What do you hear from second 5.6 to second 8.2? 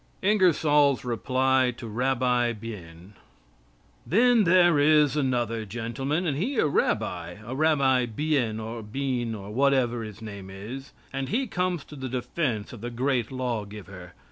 gentleman, and he a rabbi, a Rabbi